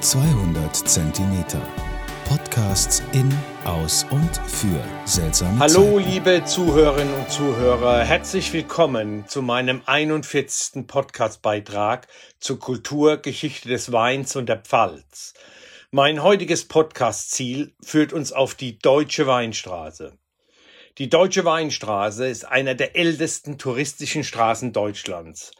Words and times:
200 0.00 0.76
Zentimeter. 0.76 1.60
Podcasts 2.28 3.02
in, 3.12 3.32
aus 3.64 4.04
und 4.10 4.36
für 4.46 4.82
seltsame 5.06 5.58
Hallo, 5.58 5.96
Zeiten. 5.98 6.10
liebe 6.10 6.44
Zuhörerinnen 6.44 7.14
und 7.14 7.30
Zuhörer. 7.30 8.04
Herzlich 8.04 8.52
willkommen 8.52 9.26
zu 9.26 9.40
meinem 9.40 9.80
41. 9.86 10.86
Podcastbeitrag 10.86 12.08
zur 12.40 12.58
Kulturgeschichte 12.58 13.68
des 13.68 13.90
Weins 13.90 14.36
und 14.36 14.48
der 14.48 14.58
Pfalz. 14.58 15.32
Mein 15.90 16.22
heutiges 16.22 16.68
Podcast-Ziel 16.68 17.74
führt 17.82 18.12
uns 18.12 18.32
auf 18.32 18.54
die 18.54 18.78
Deutsche 18.78 19.26
Weinstraße. 19.26 20.12
Die 20.98 21.10
Deutsche 21.10 21.44
Weinstraße 21.44 22.26
ist 22.26 22.46
einer 22.46 22.74
der 22.74 22.96
ältesten 22.96 23.58
touristischen 23.58 24.24
Straßen 24.24 24.72
Deutschlands. 24.72 25.50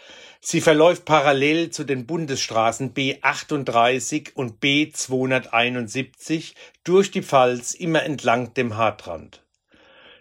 Sie 0.41 0.63
verläuft 0.63 1.05
parallel 1.05 1.69
zu 1.69 1.85
den 1.85 2.07
Bundesstraßen 2.07 2.95
B38 2.95 4.33
und 4.33 4.63
B271 4.63 6.55
durch 6.85 7.11
die 7.11 7.21
Pfalz 7.21 7.75
immer 7.75 8.03
entlang 8.05 8.55
dem 8.55 8.79
Hartrand. 8.79 9.43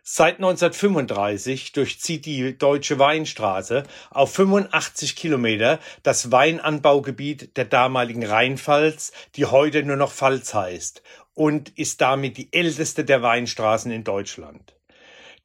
Seit 0.03 0.35
1935 0.35 1.71
durchzieht 1.71 2.25
die 2.25 2.57
Deutsche 2.57 2.99
Weinstraße 2.99 3.83
auf 4.09 4.33
85 4.33 5.15
Kilometer 5.15 5.79
das 6.03 6.33
Weinanbaugebiet 6.33 7.55
der 7.55 7.63
damaligen 7.63 8.25
Rheinpfalz, 8.25 9.13
die 9.37 9.45
heute 9.45 9.81
nur 9.83 9.95
noch 9.95 10.11
Pfalz 10.11 10.53
heißt, 10.53 11.01
und 11.33 11.69
ist 11.79 12.01
damit 12.01 12.35
die 12.35 12.51
älteste 12.51 13.05
der 13.05 13.21
Weinstraßen 13.21 13.93
in 13.93 14.03
Deutschland. 14.03 14.75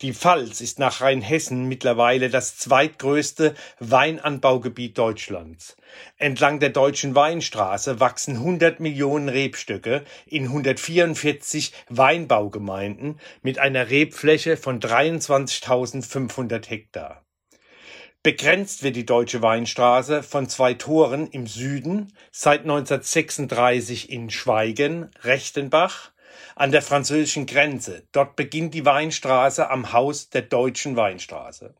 Die 0.03 0.15
Pfalz 0.15 0.63
ist 0.63 0.79
nach 0.79 1.03
Rheinhessen 1.03 1.69
mittlerweile 1.69 2.31
das 2.31 2.57
zweitgrößte 2.57 3.55
Weinanbaugebiet 3.81 4.97
Deutschlands. 4.97 5.77
Entlang 6.17 6.59
der 6.59 6.71
Deutschen 6.71 7.15
Weinstraße 7.15 8.01
wachsen 8.01 8.37
100 8.37 8.81
Millionen 8.81 9.29
Rebstöcke 9.29 10.05
in 10.25 10.45
144 10.45 11.75
Weinbaugemeinden 11.91 13.21
mit 13.43 13.59
einer 13.59 13.91
Rebfläche 13.91 14.57
von 14.57 14.81
23.500 14.81 16.67
Hektar. 16.71 17.23
Begrenzt 18.23 18.83
wird 18.83 18.97
die 18.97 19.07
Deutsche 19.07 19.43
Weinstraße 19.43 20.23
von 20.23 20.49
zwei 20.49 20.73
Toren 20.73 21.27
im 21.27 21.47
Süden, 21.47 22.15
seit 22.31 22.61
1936 22.61 24.11
in 24.11 24.31
Schweigen, 24.31 25.11
Rechtenbach, 25.23 26.11
an 26.57 26.73
der 26.73 26.83
französischen 26.83 27.47
Grenze. 27.47 28.03
Dort 28.13 28.37
beginnt 28.37 28.75
die 28.75 28.85
Weinstraße 28.85 29.71
am 29.71 29.93
Haus 29.93 30.31
der 30.31 30.43
Deutschen 30.43 30.97
Weinstraße. 30.97 31.75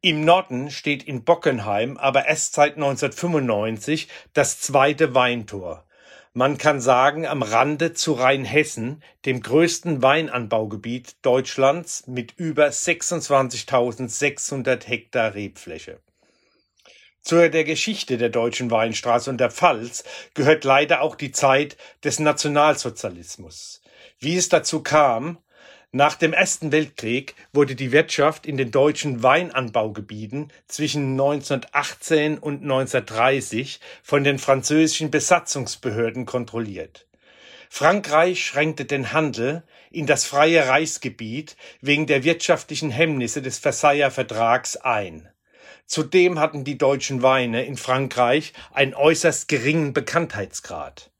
Im 0.00 0.24
Norden 0.24 0.70
steht 0.70 1.02
in 1.02 1.24
Bockenheim 1.24 1.96
aber 1.96 2.26
erst 2.26 2.54
seit 2.54 2.74
1995 2.74 4.08
das 4.34 4.60
zweite 4.60 5.14
Weintor. 5.14 5.84
Man 6.34 6.58
kann 6.58 6.80
sagen, 6.80 7.26
am 7.26 7.42
Rande 7.42 7.92
zu 7.92 8.12
Rheinhessen, 8.12 9.02
dem 9.24 9.40
größten 9.40 10.02
Weinanbaugebiet 10.02 11.16
Deutschlands 11.22 12.08
mit 12.08 12.34
über 12.36 12.66
26.600 12.66 14.84
Hektar 14.84 15.34
Rebfläche. 15.34 16.00
Zu 17.24 17.48
der 17.48 17.64
Geschichte 17.64 18.18
der 18.18 18.28
deutschen 18.28 18.70
Weinstraße 18.70 19.30
und 19.30 19.38
der 19.38 19.50
Pfalz 19.50 20.04
gehört 20.34 20.62
leider 20.64 21.00
auch 21.00 21.16
die 21.16 21.32
Zeit 21.32 21.78
des 22.04 22.18
Nationalsozialismus. 22.18 23.80
Wie 24.18 24.36
es 24.36 24.50
dazu 24.50 24.82
kam, 24.82 25.38
nach 25.90 26.16
dem 26.16 26.34
Ersten 26.34 26.70
Weltkrieg 26.70 27.34
wurde 27.54 27.76
die 27.76 27.92
Wirtschaft 27.92 28.44
in 28.44 28.58
den 28.58 28.70
deutschen 28.70 29.22
Weinanbaugebieten 29.22 30.52
zwischen 30.68 31.12
1918 31.12 32.36
und 32.36 32.60
1930 32.62 33.80
von 34.02 34.22
den 34.22 34.38
französischen 34.38 35.10
Besatzungsbehörden 35.10 36.26
kontrolliert. 36.26 37.06
Frankreich 37.70 38.44
schränkte 38.44 38.84
den 38.84 39.14
Handel 39.14 39.62
in 39.90 40.04
das 40.04 40.26
freie 40.26 40.68
Reichsgebiet 40.68 41.56
wegen 41.80 42.06
der 42.06 42.22
wirtschaftlichen 42.22 42.90
Hemmnisse 42.90 43.40
des 43.40 43.58
Versailler 43.58 44.10
Vertrags 44.10 44.76
ein. 44.76 45.30
Zudem 45.86 46.38
hatten 46.38 46.64
die 46.64 46.78
deutschen 46.78 47.22
Weine 47.22 47.64
in 47.64 47.76
Frankreich 47.76 48.52
einen 48.72 48.94
äußerst 48.94 49.48
geringen 49.48 49.92
Bekanntheitsgrad. 49.92 51.10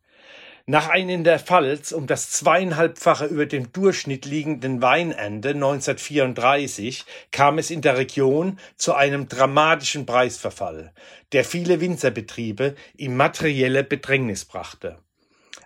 Nach 0.67 0.89
einem 0.89 1.11
in 1.11 1.25
der 1.25 1.39
Pfalz 1.39 1.93
um 1.93 2.07
das 2.07 2.31
zweieinhalbfache 2.31 3.27
über 3.27 3.45
dem 3.45 3.71
Durchschnitt 3.73 4.25
liegenden 4.25 4.81
Weinende 4.81 5.51
1934 5.51 7.05
kam 7.31 7.59
es 7.59 7.71
in 7.71 7.83
der 7.83 7.99
Region 7.99 8.59
zu 8.79 8.95
einem 8.95 9.29
dramatischen 9.29 10.07
Preisverfall, 10.07 10.95
der 11.33 11.45
viele 11.45 11.83
Winzerbetriebe 11.83 12.77
in 12.97 13.15
materielle 13.15 13.85
Bedrängnis 13.85 14.47
brachte. 14.47 14.97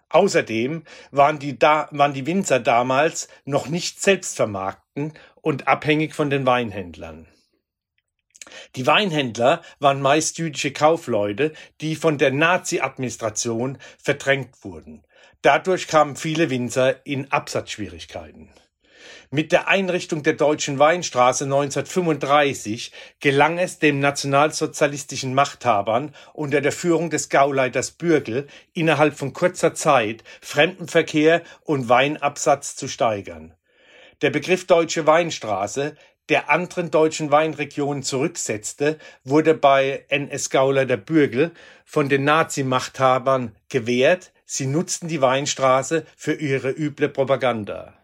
Außerdem 0.09 0.83
waren 1.13 1.39
die, 1.39 1.57
da, 1.57 1.89
waren 1.93 2.15
die 2.15 2.27
Winzer 2.27 2.59
damals 2.59 3.29
noch 3.45 3.69
nicht 3.69 4.03
selbst 4.03 4.35
vermarkten 4.35 5.13
und 5.37 5.69
abhängig 5.69 6.13
von 6.13 6.29
den 6.29 6.45
Weinhändlern. 6.45 7.29
Die 8.77 8.87
Weinhändler 8.87 9.63
waren 9.79 10.01
meist 10.03 10.39
jüdische 10.39 10.73
Kaufleute, 10.73 11.53
die 11.81 11.97
von 11.97 12.19
der 12.19 12.31
Nazi-Administration 12.31 13.79
verdrängt 14.03 14.63
wurden. 14.63 15.05
Dadurch 15.43 15.87
kamen 15.87 16.17
viele 16.17 16.51
Winzer 16.51 17.07
in 17.07 17.31
Absatzschwierigkeiten. 17.31 18.51
Mit 19.31 19.53
der 19.53 19.69
Einrichtung 19.69 20.23
der 20.23 20.33
Deutschen 20.33 20.79
Weinstraße 20.79 21.45
1935 21.45 22.93
gelang 23.21 23.59
es 23.59 23.79
dem 23.79 24.01
nationalsozialistischen 24.01 25.35
Machthabern 25.35 26.15
unter 26.33 26.63
der 26.63 26.73
Führung 26.73 27.11
des 27.11 27.29
Gauleiters 27.29 27.91
Bürgel 27.91 28.47
innerhalb 28.73 29.19
von 29.19 29.35
kurzer 29.35 29.75
Zeit 29.75 30.25
Fremdenverkehr 30.41 31.43
und 31.65 31.91
Weinabsatz 31.91 32.75
zu 32.75 32.89
steigern. 32.89 33.55
Der 34.23 34.31
Begriff 34.31 34.67
Deutsche 34.67 35.07
Weinstraße 35.07 35.95
der 36.29 36.51
anderen 36.51 36.91
deutschen 36.91 37.31
Weinregionen 37.31 38.03
zurücksetzte, 38.03 38.99
wurde 39.25 39.55
bei 39.55 40.05
NS 40.09 40.51
Gauler 40.51 40.87
der 40.87 40.99
Bürgel 40.99 41.53
von 41.85 42.09
den 42.09 42.25
Nazi-Machthabern 42.25 43.55
gewährt. 43.69 44.33
Sie 44.45 44.67
nutzten 44.67 45.09
die 45.09 45.21
Weinstraße 45.21 46.07
für 46.17 46.35
ihre 46.35 46.71
üble 46.71 47.09
Propaganda. 47.09 47.95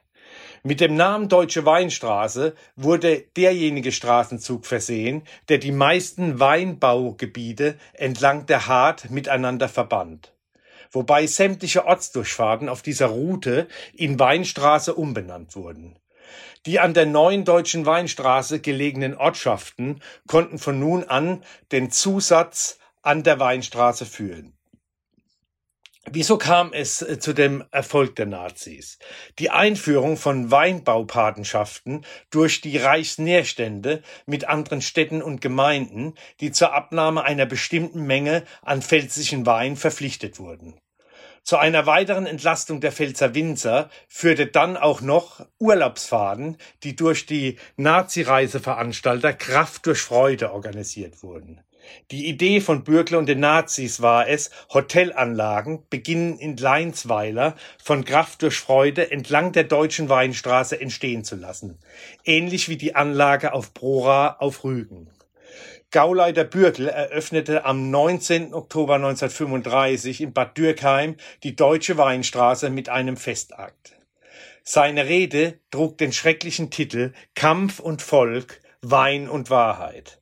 Mit 0.63 0.81
dem 0.81 0.97
Namen 0.97 1.29
Deutsche 1.29 1.67
Weinstraße 1.67 2.55
wurde 2.75 3.25
derjenige 3.37 3.93
Straßenzug 3.93 4.65
versehen, 4.65 5.23
der 5.51 5.59
die 5.59 5.73
meisten 5.73 6.41
Weinbaugebiete 6.41 7.79
entlang 7.93 8.47
der 8.47 8.67
Hart 8.67 9.11
miteinander 9.11 9.69
verband. 9.69 10.33
Wobei 10.91 11.27
sämtliche 11.27 11.85
Ortsdurchfahrten 11.85 12.71
auf 12.71 12.81
dieser 12.81 13.09
Route 13.09 13.69
in 13.93 14.19
Weinstraße 14.19 14.95
umbenannt 14.95 15.55
wurden. 15.55 15.97
Die 16.67 16.81
an 16.81 16.95
der 16.95 17.07
neuen 17.07 17.45
deutschen 17.45 17.87
Weinstraße 17.87 18.61
gelegenen 18.61 19.15
Ortschaften 19.15 20.01
konnten 20.27 20.59
von 20.59 20.79
nun 20.79 21.05
an 21.05 21.43
den 21.73 21.91
Zusatz 21.91 22.79
an 23.03 23.23
der 23.23 23.39
Weinstraße 23.39 24.07
führen. 24.07 24.57
Wieso 26.11 26.37
kam 26.37 26.73
es 26.73 27.01
äh, 27.01 27.19
zu 27.19 27.33
dem 27.33 27.65
Erfolg 27.71 28.17
der 28.17 28.27
Nazis? 28.27 28.99
Die 29.39 29.51
Einführung 29.51 30.19
von 30.19 30.51
Weinbaupatenschaften 30.51 32.05
durch 32.31 32.61
die 32.61 32.77
Reichsnährstände 32.77 34.03
mit 34.27 34.47
anderen 34.47 34.83
Städten 34.83 35.23
und 35.23 35.41
Gemeinden, 35.41 36.15
die 36.41 36.53
zur 36.53 36.75
Abnahme 36.75 37.25
einer 37.25 37.47
bestimmten 37.47 38.03
Menge 38.03 38.45
an 38.63 38.83
pfälzischen 38.83 39.47
Wein 39.47 39.77
verpflichtet 39.77 40.39
wurden. 40.39 40.79
Zu 41.45 41.59
einer 41.59 41.85
weiteren 41.85 42.25
Entlastung 42.25 42.81
der 42.81 42.91
Pfälzer 42.91 43.35
Winzer 43.35 43.91
führte 44.09 44.47
dann 44.47 44.79
auch 44.79 45.03
noch 45.03 45.47
Urlaubsfahrten, 45.59 46.57
die 46.83 46.97
durch 46.97 47.27
die 47.27 47.59
Nazi-Reiseveranstalter 47.77 49.35
Kraft 49.35 49.85
durch 49.85 50.01
Freude 50.01 50.53
organisiert 50.55 51.23
wurden. 51.23 51.61
Die 52.11 52.29
Idee 52.29 52.63
von 52.63 52.83
Bürgler 52.83 53.19
und 53.19 53.29
den 53.29 53.41
Nazis 53.41 54.01
war 54.01 54.27
es, 54.27 54.49
Hotelanlagen, 54.73 55.83
beginnen 55.91 56.39
in 56.39 56.57
Leinsweiler, 56.57 57.57
von 57.83 58.07
Kraft 58.07 58.41
durch 58.41 58.57
Freude 58.57 59.11
entlang 59.11 59.53
der 59.53 59.65
deutschen 59.65 60.09
Weinstraße 60.09 60.81
entstehen 60.81 61.25
zu 61.25 61.37
lassen. 61.37 61.79
Ähnlich 62.25 62.71
wie 62.71 62.79
die 62.79 62.95
Anlage 62.95 63.53
auf 63.53 63.75
Prora 63.75 64.37
auf 64.39 64.65
Rügen. 64.65 65.11
Gauleiter 65.95 66.43
Bürgel 66.43 66.89
eröffnete 66.89 67.65
am 67.65 67.89
19. 67.93 68.53
Oktober 68.53 68.97
1935 68.97 70.23
in 70.23 70.33
Bad 70.33 70.59
Dürkheim 70.59 71.15
die 71.45 71.55
Deutsche 71.55 71.97
Weinstraße 71.97 72.69
mit 72.69 72.89
einem 72.89 73.17
Festakt. 73.17 73.97
Seine 74.65 75.07
Rede 75.07 75.61
trug 75.71 75.97
den 75.97 76.13
schrecklichen 76.13 76.73
Titel 76.73 77.13
Kampf 77.37 77.79
und 77.79 78.03
Volk, 78.03 78.61
Wein 78.83 79.29
und 79.29 79.51
Wahrheit. 79.51 80.21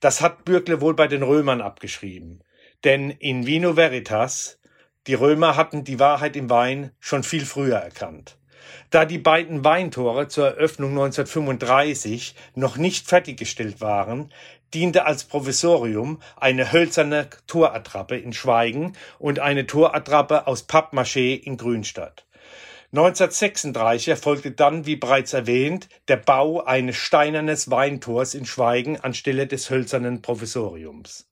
Das 0.00 0.22
hat 0.22 0.44
Bürgle 0.44 0.80
wohl 0.80 0.94
bei 0.94 1.06
den 1.06 1.22
Römern 1.22 1.60
abgeschrieben. 1.60 2.42
Denn 2.82 3.10
in 3.10 3.46
Vino 3.46 3.76
Veritas, 3.76 4.58
die 5.06 5.14
Römer 5.14 5.54
hatten 5.54 5.84
die 5.84 6.00
Wahrheit 6.00 6.34
im 6.34 6.50
Wein 6.50 6.90
schon 6.98 7.22
viel 7.22 7.46
früher 7.46 7.76
erkannt. 7.76 8.38
Da 8.90 9.04
die 9.04 9.18
beiden 9.18 9.64
Weintore 9.64 10.28
zur 10.28 10.48
Eröffnung 10.48 10.90
1935 10.90 12.34
noch 12.54 12.76
nicht 12.76 13.06
fertiggestellt 13.06 13.80
waren, 13.80 14.32
diente 14.74 15.06
als 15.06 15.24
Provisorium 15.24 16.20
eine 16.36 16.72
hölzerne 16.72 17.28
Torattrappe 17.46 18.16
in 18.16 18.32
Schweigen 18.32 18.94
und 19.18 19.38
eine 19.38 19.66
Torattrappe 19.66 20.46
aus 20.46 20.68
Pappmaché 20.68 21.34
in 21.34 21.56
Grünstadt. 21.56 22.26
1936 22.92 24.08
erfolgte 24.08 24.50
dann, 24.50 24.84
wie 24.84 24.96
bereits 24.96 25.32
erwähnt, 25.32 25.88
der 26.08 26.18
Bau 26.18 26.62
eines 26.62 26.96
steinernes 26.96 27.70
Weintors 27.70 28.34
in 28.34 28.44
Schweigen 28.44 29.00
anstelle 29.00 29.46
des 29.46 29.70
hölzernen 29.70 30.20
Provisoriums. 30.20 31.26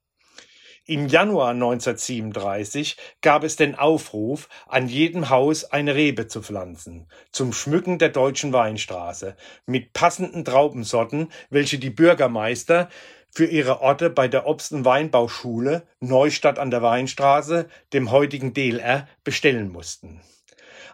Im 0.86 1.06
Januar 1.06 1.50
1937 1.50 2.96
gab 3.20 3.44
es 3.44 3.56
den 3.56 3.74
Aufruf, 3.74 4.48
an 4.66 4.88
jedem 4.88 5.28
Haus 5.28 5.64
eine 5.64 5.94
Rebe 5.94 6.26
zu 6.26 6.42
pflanzen, 6.42 7.06
zum 7.30 7.52
Schmücken 7.52 7.98
der 7.98 8.08
deutschen 8.08 8.52
Weinstraße, 8.52 9.36
mit 9.66 9.92
passenden 9.92 10.44
Traubensorten, 10.44 11.30
welche 11.50 11.78
die 11.78 11.90
Bürgermeister 11.90 12.88
für 13.30 13.46
ihre 13.46 13.80
Orte 13.80 14.10
bei 14.10 14.28
der 14.28 14.46
Obst- 14.46 14.72
und 14.72 14.84
Weinbauschule 14.84 15.86
Neustadt 16.00 16.58
an 16.58 16.70
der 16.70 16.82
Weinstraße, 16.82 17.68
dem 17.92 18.10
heutigen 18.10 18.54
DLR, 18.54 19.08
bestellen 19.24 19.70
mussten. 19.70 20.20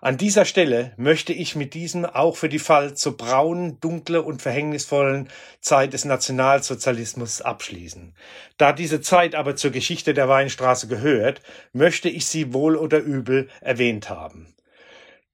An 0.00 0.18
dieser 0.18 0.44
Stelle 0.44 0.92
möchte 0.96 1.32
ich 1.32 1.56
mit 1.56 1.74
diesem 1.74 2.04
auch 2.04 2.36
für 2.36 2.48
die 2.48 2.58
Pfalz 2.58 3.00
so 3.00 3.16
braunen, 3.16 3.80
dunkle 3.80 4.22
und 4.22 4.42
verhängnisvollen 4.42 5.28
Zeit 5.60 5.94
des 5.94 6.04
Nationalsozialismus 6.04 7.40
abschließen. 7.40 8.14
Da 8.58 8.72
diese 8.72 9.00
Zeit 9.00 9.34
aber 9.34 9.56
zur 9.56 9.70
Geschichte 9.70 10.14
der 10.14 10.28
Weinstraße 10.28 10.86
gehört, 10.88 11.40
möchte 11.72 12.08
ich 12.08 12.26
sie 12.26 12.52
wohl 12.52 12.76
oder 12.76 12.98
übel 12.98 13.48
erwähnt 13.60 14.10
haben. 14.10 14.54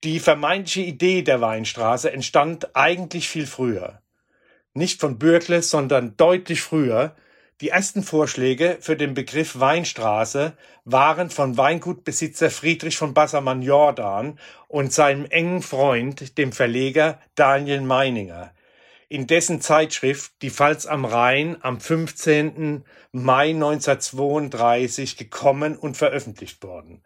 Die 0.05 0.21
vermeintliche 0.21 0.83
Idee 0.83 1.23
der 1.23 1.41
Weinstraße 1.41 2.13
entstand 2.13 2.75
eigentlich 2.75 3.29
viel 3.29 3.47
früher. 3.47 4.02
Nicht 4.75 5.01
von 5.01 5.19
Bürkle, 5.19 5.63
sondern 5.63 6.17
deutlich 6.17 6.63
früher, 6.63 7.15
die 7.61 7.69
ersten 7.69 8.03
Vorschläge 8.03 8.79
für 8.81 8.97
den 8.97 9.15
Begriff 9.15 9.61
Weinstraße 9.61 10.55
waren 10.85 11.31
von 11.31 11.57
Weingutbesitzer 11.57 12.51
Friedrich 12.51 12.97
von 12.97 13.15
Bassermann-Jordan 13.15 14.39
und 14.67 14.93
seinem 14.93 15.27
engen 15.27 15.63
Freund, 15.63 16.39
dem 16.39 16.53
Verleger 16.53 17.21
Daniel 17.35 17.83
Meininger, 17.83 18.53
in 19.13 19.27
dessen 19.27 19.61
Zeitschrift 19.61 20.33
Die 20.41 20.49
Pfalz 20.49 20.87
am 20.87 21.05
Rhein 21.05 21.59
am 21.61 21.81
15. 21.81 22.83
Mai 23.13 23.51
1932 23.51 25.19
gekommen 25.19 25.77
und 25.77 25.99
veröffentlicht 25.99 26.63
worden. 26.63 27.03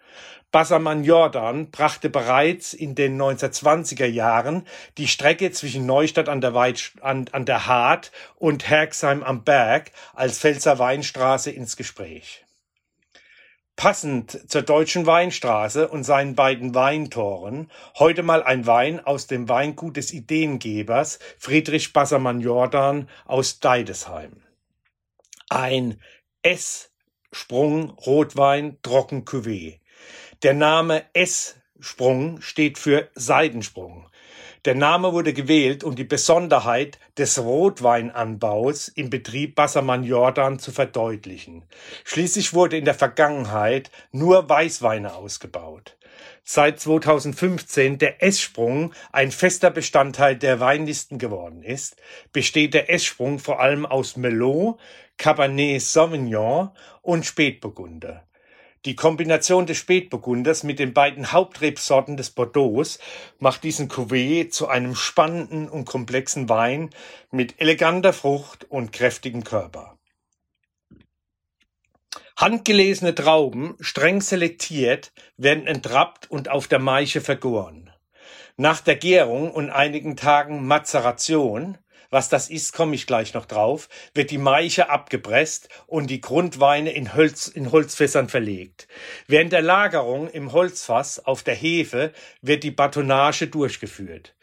Bassermann 0.52 1.02
Jordan 1.02 1.72
brachte 1.72 2.08
bereits 2.08 2.74
in 2.74 2.94
den 2.94 3.20
1920er 3.20 4.06
Jahren 4.06 4.68
die 4.98 5.08
Strecke 5.08 5.50
zwischen 5.50 5.84
Neustadt 5.84 6.28
an 6.28 6.40
der, 6.40 6.54
Weit 6.54 6.92
an, 7.00 7.26
an 7.32 7.44
der 7.44 7.66
Hart 7.66 8.12
und 8.36 8.70
Herxheim 8.70 9.24
am 9.24 9.42
Berg 9.42 9.90
als 10.14 10.38
Pfälzer 10.38 10.78
Weinstraße 10.78 11.50
ins 11.50 11.76
Gespräch. 11.76 12.45
Passend 13.76 14.50
zur 14.50 14.62
Deutschen 14.62 15.04
Weinstraße 15.04 15.88
und 15.88 16.02
seinen 16.02 16.34
beiden 16.34 16.74
Weintoren 16.74 17.70
heute 17.98 18.22
mal 18.22 18.42
ein 18.42 18.66
Wein 18.66 19.04
aus 19.04 19.26
dem 19.26 19.50
Weingut 19.50 19.98
des 19.98 20.14
Ideengebers 20.14 21.18
Friedrich 21.38 21.92
Bassermann 21.92 22.40
Jordan 22.40 23.06
aus 23.26 23.60
Deidesheim. 23.60 24.42
Ein 25.50 26.00
S-Sprung 26.40 27.90
Rotwein 27.90 28.78
Trocken 28.82 29.26
Cuvée. 29.26 29.80
Der 30.42 30.54
Name 30.54 31.04
S-Sprung 31.12 32.40
steht 32.40 32.78
für 32.78 33.10
Seidensprung. 33.14 34.08
Der 34.66 34.74
Name 34.74 35.12
wurde 35.12 35.32
gewählt, 35.32 35.84
um 35.84 35.94
die 35.94 36.02
Besonderheit 36.02 36.98
des 37.16 37.38
Rotweinanbaus 37.38 38.88
im 38.88 39.10
Betrieb 39.10 39.54
Bassermann-Jordan 39.54 40.58
zu 40.58 40.72
verdeutlichen. 40.72 41.62
Schließlich 42.02 42.52
wurde 42.52 42.76
in 42.76 42.84
der 42.84 42.94
Vergangenheit 42.94 43.92
nur 44.10 44.48
Weißweine 44.48 45.14
ausgebaut. 45.14 45.96
Seit 46.42 46.80
2015 46.80 47.98
der 47.98 48.24
S-Sprung 48.24 48.92
ein 49.12 49.30
fester 49.30 49.70
Bestandteil 49.70 50.34
der 50.34 50.58
Weinlisten 50.58 51.18
geworden 51.18 51.62
ist, 51.62 51.94
besteht 52.32 52.74
der 52.74 52.90
S-Sprung 52.90 53.38
vor 53.38 53.60
allem 53.60 53.86
aus 53.86 54.16
Melot, 54.16 54.80
Cabernet 55.16 55.80
Sauvignon 55.80 56.70
und 57.02 57.24
Spätburgunder. 57.24 58.24
Die 58.86 58.94
Kombination 58.94 59.66
des 59.66 59.78
Spätburgunders 59.78 60.62
mit 60.62 60.78
den 60.78 60.94
beiden 60.94 61.32
Hauptrebsorten 61.32 62.16
des 62.16 62.30
Bordeaux 62.30 62.84
macht 63.40 63.64
diesen 63.64 63.90
Cuvée 63.90 64.48
zu 64.48 64.68
einem 64.68 64.94
spannenden 64.94 65.68
und 65.68 65.86
komplexen 65.86 66.48
Wein 66.48 66.90
mit 67.32 67.60
eleganter 67.60 68.12
Frucht 68.12 68.64
und 68.70 68.92
kräftigem 68.92 69.42
Körper. 69.42 69.98
Handgelesene 72.36 73.12
Trauben, 73.12 73.74
streng 73.80 74.20
selektiert, 74.20 75.12
werden 75.36 75.66
entrappt 75.66 76.30
und 76.30 76.48
auf 76.48 76.68
der 76.68 76.78
Maiche 76.78 77.20
vergoren. 77.20 77.90
Nach 78.56 78.80
der 78.80 78.94
Gärung 78.94 79.50
und 79.50 79.68
einigen 79.68 80.16
Tagen 80.16 80.64
Mazeration 80.64 81.76
was 82.16 82.30
das 82.30 82.48
ist, 82.48 82.72
komme 82.72 82.94
ich 82.94 83.06
gleich 83.06 83.34
noch 83.34 83.44
drauf, 83.44 83.90
wird 84.14 84.30
die 84.30 84.38
Maiche 84.38 84.88
abgepresst 84.88 85.68
und 85.86 86.08
die 86.08 86.22
Grundweine 86.22 86.90
in, 86.92 87.12
Holz, 87.12 87.46
in 87.46 87.72
Holzfässern 87.72 88.30
verlegt. 88.30 88.88
Während 89.26 89.52
der 89.52 89.60
Lagerung 89.60 90.30
im 90.30 90.52
Holzfass 90.52 91.18
auf 91.18 91.42
der 91.42 91.54
Hefe 91.54 92.14
wird 92.40 92.64
die 92.64 92.70
Batonage 92.70 93.48
durchgeführt. 93.48 94.34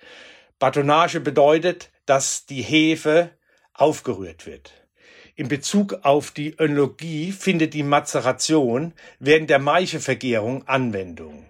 Batonage 0.60 1.20
bedeutet, 1.20 1.90
dass 2.06 2.46
die 2.46 2.62
Hefe 2.62 3.32
aufgerührt 3.74 4.46
wird. 4.46 4.72
In 5.34 5.48
Bezug 5.48 5.98
auf 6.04 6.30
die 6.30 6.56
Önologie 6.60 7.32
findet 7.32 7.74
die 7.74 7.82
Mazeration 7.82 8.94
während 9.18 9.50
der 9.50 9.58
Maichevergärung 9.58 10.68
Anwendung. 10.68 11.48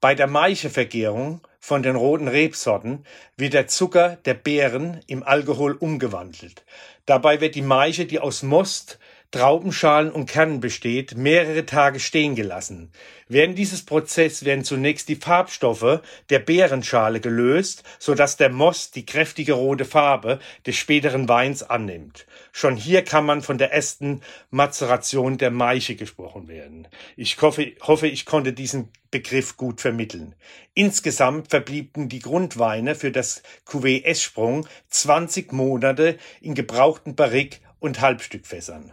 Bei 0.00 0.14
der 0.14 0.28
Maichevergärung 0.28 1.40
von 1.64 1.82
den 1.82 1.96
roten 1.96 2.28
Rebsorten 2.28 3.06
wird 3.38 3.54
der 3.54 3.68
Zucker 3.68 4.18
der 4.26 4.34
Beeren 4.34 5.00
im 5.06 5.22
Alkohol 5.22 5.72
umgewandelt. 5.72 6.62
Dabei 7.06 7.40
wird 7.40 7.54
die 7.54 7.62
Maische, 7.62 8.04
die 8.04 8.20
aus 8.20 8.42
Most, 8.42 8.98
Traubenschalen 9.34 10.12
und 10.12 10.26
Kernen 10.26 10.60
besteht, 10.60 11.16
mehrere 11.16 11.66
Tage 11.66 11.98
stehen 11.98 12.36
gelassen. 12.36 12.92
Während 13.26 13.58
dieses 13.58 13.84
Prozess 13.84 14.44
werden 14.44 14.62
zunächst 14.62 15.08
die 15.08 15.16
Farbstoffe 15.16 16.02
der 16.30 16.38
Beerenschale 16.38 17.18
gelöst, 17.18 17.82
so 17.98 18.14
dass 18.14 18.36
der 18.36 18.48
Most 18.50 18.94
die 18.94 19.04
kräftige 19.04 19.54
rote 19.54 19.86
Farbe 19.86 20.38
des 20.64 20.76
späteren 20.76 21.28
Weins 21.28 21.64
annimmt. 21.64 22.26
Schon 22.52 22.76
hier 22.76 23.02
kann 23.02 23.26
man 23.26 23.42
von 23.42 23.58
der 23.58 23.72
ersten 23.72 24.20
Mazeration 24.52 25.36
der 25.36 25.50
Maische 25.50 25.96
gesprochen 25.96 26.46
werden. 26.46 26.86
Ich 27.16 27.42
hoffe, 27.42 27.72
hoffe, 27.80 28.06
ich 28.06 28.26
konnte 28.26 28.52
diesen 28.52 28.90
Begriff 29.10 29.56
gut 29.56 29.80
vermitteln. 29.80 30.36
Insgesamt 30.74 31.50
verblieben 31.50 32.08
die 32.08 32.20
Grundweine 32.20 32.94
für 32.94 33.10
das 33.10 33.42
Cuvée 33.66 34.04
S-Sprung 34.04 34.68
20 34.90 35.50
Monate 35.50 36.18
in 36.40 36.54
gebrauchten 36.54 37.16
Barrique 37.16 37.58
und 37.80 38.00
Halbstückfässern. 38.00 38.92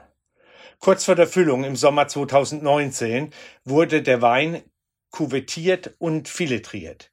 Kurz 0.84 1.06
vor 1.06 1.14
der 1.14 1.28
Füllung 1.28 1.64
im 1.64 1.76
Sommer 1.76 2.08
2019 2.08 3.32
wurde 3.64 4.02
der 4.02 4.24
Wein 4.24 4.64
kuvettiert 5.12 5.94
und 6.00 6.28
filetriert. 6.28 7.12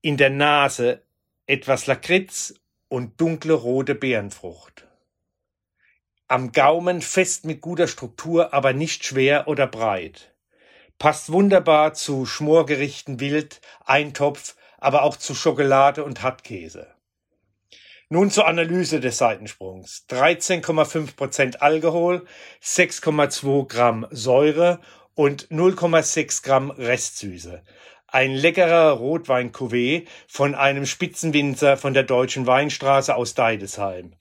In 0.00 0.16
der 0.16 0.30
Nase 0.30 1.02
etwas 1.46 1.88
Lakritz 1.88 2.54
und 2.86 3.20
dunkle 3.20 3.54
rote 3.54 3.96
Beerenfrucht. 3.96 4.86
Am 6.28 6.52
Gaumen 6.52 7.02
fest 7.02 7.44
mit 7.44 7.60
guter 7.60 7.88
Struktur, 7.88 8.54
aber 8.54 8.72
nicht 8.72 9.04
schwer 9.04 9.48
oder 9.48 9.66
breit. 9.66 10.32
Passt 10.96 11.32
wunderbar 11.32 11.94
zu 11.94 12.26
Schmorgerichten 12.26 13.18
Wild, 13.18 13.60
Eintopf, 13.84 14.54
aber 14.78 15.02
auch 15.02 15.16
zu 15.16 15.34
Schokolade 15.34 16.04
und 16.04 16.22
Hartkäse. 16.22 16.93
Nun 18.10 18.30
zur 18.30 18.46
Analyse 18.46 19.00
des 19.00 19.16
Seitensprungs. 19.16 20.04
13,5 20.10 21.16
Prozent 21.16 21.62
Alkohol, 21.62 22.26
6,2 22.62 23.66
Gramm 23.66 24.06
Säure 24.10 24.80
und 25.14 25.48
0,6 25.48 26.44
Gramm 26.44 26.70
Restsüße. 26.70 27.62
Ein 28.06 28.32
leckerer 28.32 28.92
Rotwein-Cuvée 28.92 30.06
von 30.28 30.54
einem 30.54 30.86
Spitzenwinzer 30.86 31.76
von 31.76 31.94
der 31.94 32.04
Deutschen 32.04 32.46
Weinstraße 32.46 33.14
aus 33.14 33.34
Deidesheim. 33.34 34.12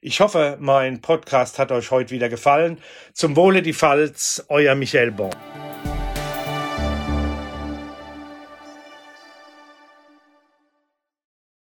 Ich 0.00 0.20
hoffe, 0.20 0.56
mein 0.58 1.00
Podcast 1.00 1.58
hat 1.58 1.72
euch 1.72 1.90
heute 1.90 2.12
wieder 2.12 2.28
gefallen. 2.28 2.78
Zum 3.12 3.36
Wohle 3.36 3.62
die 3.62 3.74
Pfalz, 3.74 4.44
euer 4.48 4.74
Michael 4.74 5.12
Bon. 5.12 5.30